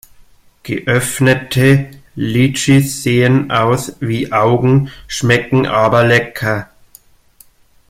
Geöffnete 0.63 1.91
Litschis 2.15 3.03
sehen 3.03 3.51
aus 3.51 3.97
wie 3.99 4.31
Augen, 4.33 4.89
schmecken 5.07 5.67
aber 5.67 6.03
lecker. 6.05 6.71